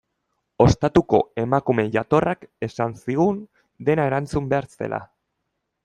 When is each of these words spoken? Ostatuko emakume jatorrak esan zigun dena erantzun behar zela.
Ostatuko 0.63 1.19
emakume 1.43 1.85
jatorrak 1.97 2.47
esan 2.69 2.97
zigun 3.05 3.45
dena 3.91 4.09
erantzun 4.13 4.53
behar 4.55 4.71
zela. 4.81 5.05